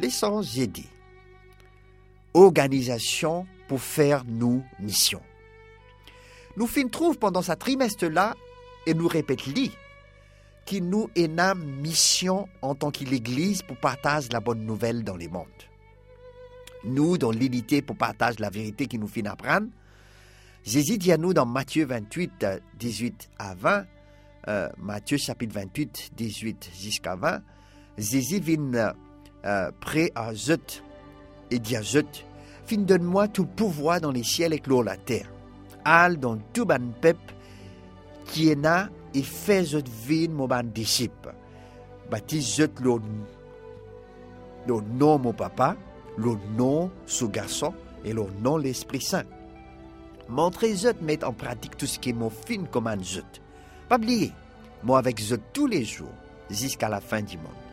[0.00, 0.88] L'essence, j'ai dit.
[2.34, 5.20] Organisation pour faire nous mission.
[6.56, 6.88] Nous fin
[7.18, 8.34] pendant ce trimestre-là
[8.86, 9.40] et nous répète
[10.66, 15.28] qui nous est mission en tant que l'Église pour partager la bonne nouvelle dans les
[15.28, 15.46] mondes.
[16.84, 19.68] Nous, dans l'unité pour partager la vérité qui nous fait apprendre,
[20.64, 22.46] Jésus dit à nous dans Matthieu 28,
[22.78, 23.86] 18 à 20,
[24.48, 27.40] euh, Matthieu chapitre 28, 18 jusqu'à 20,
[27.96, 28.94] Jésus vient
[29.44, 30.82] euh, près à Zut
[31.50, 32.24] et dit à Zut,
[32.66, 35.30] fin donne-moi tout pouvoir dans les ciels et clos la terre.
[35.84, 37.18] Al dans tout ban pep
[38.24, 41.34] qui est là et fait Zut vin mon ban disciple.
[42.10, 42.96] Baptise Zut le,
[44.66, 45.76] le nom mon papa,
[46.16, 47.72] le nom ce garçon
[48.04, 49.24] et le nom l'Esprit Saint.
[50.28, 53.40] Montrez Zut mettre en pratique tout ce qui est mon fin commande Zut.
[53.88, 54.32] Pas oublier,
[54.82, 56.12] moi avec Zut tous les jours
[56.50, 57.67] jusqu'à la fin du monde.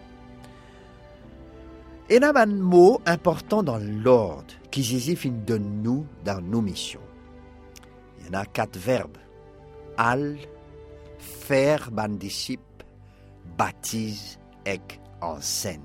[2.07, 7.01] Et là, un mot important dans l'ordre qui Jésus donne nous dans nos missions.
[8.19, 9.17] Il y en a quatre verbes.
[9.97, 10.37] Al,
[11.17, 11.89] faire
[13.57, 14.79] baptise et
[15.21, 15.81] enseigne.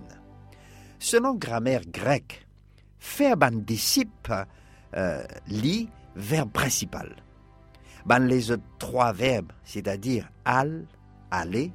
[0.99, 2.47] Selon grammaire grecque,
[2.99, 4.45] faire ban disciple
[4.97, 7.17] euh, lit verbe principal.
[8.05, 10.85] Ban les autres trois verbes, c'est-à-dire al,
[11.31, 11.73] aller,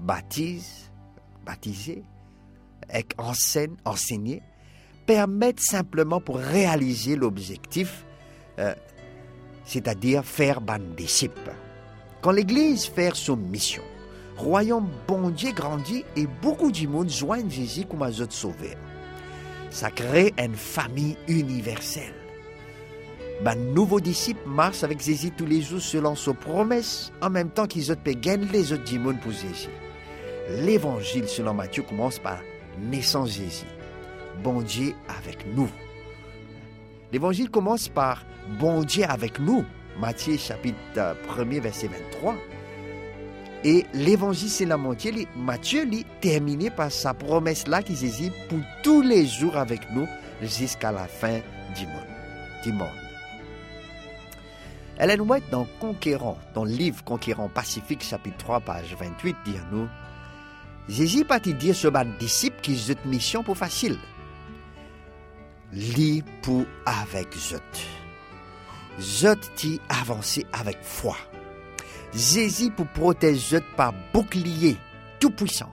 [0.00, 0.90] baptise,
[1.44, 2.02] baptiser,
[3.18, 4.42] enseigne, enseigner,
[5.06, 8.04] permettent simplement pour réaliser l'objectif,
[8.58, 8.74] euh,
[9.64, 11.52] c'est-à-dire faire ban disciple.
[12.22, 13.82] Quand l'Église fait son mission,
[14.36, 18.76] royaume bon Dieu grandit et beaucoup du joignent Jésus comme un autre sauveur.
[19.70, 22.14] Ça crée une famille universelle.
[23.42, 27.66] Ben, nouveaux disciples marchent avec Jésus tous les jours selon ses promesses, en même temps
[27.66, 29.68] qu'ils autres gagnent les autres du monde pour Jésus.
[30.48, 32.38] L'évangile selon Matthieu commence par
[32.78, 33.66] naissance Jésus.
[34.42, 35.70] Bon Dieu avec nous.
[37.12, 38.24] L'évangile commence par
[38.58, 39.64] Bon Dieu avec nous.
[40.00, 40.76] Matthieu chapitre
[41.28, 42.34] 1er verset 23.
[43.64, 47.94] Et l'évangile c'est la Matthieu, Matthieu lit terminé par sa promesse là qui
[48.48, 50.06] pour tous les jours avec nous
[50.42, 51.38] jusqu'à la fin
[51.76, 52.06] du monde.
[52.62, 52.88] Du monde.
[54.98, 59.74] Ellen White dans Conquérant, dans le livre Conquérant Pacifique chapitre 3 page 28 dit à
[59.74, 59.88] nous
[60.88, 63.98] Jésus pas dire ce ban disciple qui zut mission pour facile.
[65.72, 67.62] Lit pour avec zut.
[69.00, 71.16] Zut ti avancer avec foi.
[72.12, 74.76] Jésus pour protéger zut par bouclier
[75.20, 75.72] tout puissant.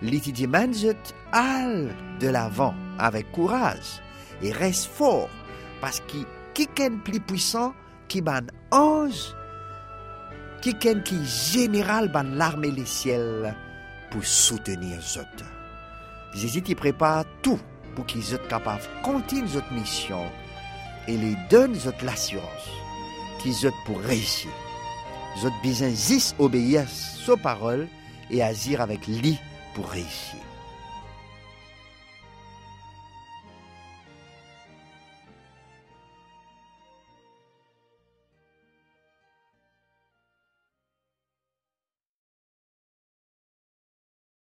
[0.00, 4.00] Lit dit man zut al de l'avant avec courage
[4.42, 5.28] et reste fort
[5.80, 7.74] parce que qui est plus puissant
[8.08, 9.34] qui ban ange
[10.62, 13.54] qui est qui général ban l'armée les ciels
[14.10, 15.22] pour soutenir Zot.
[16.34, 17.58] Jésus y prépare tout
[17.94, 20.24] pour qu'ils soient capables de continuer notre mission
[21.08, 22.70] et les donne l'assurance
[23.42, 24.50] qu'ils soient pour réussir.
[25.40, 25.90] Zot besoin
[26.38, 27.88] obéir à sa parole
[28.30, 29.38] et agir avec lui
[29.74, 30.45] pour réussir.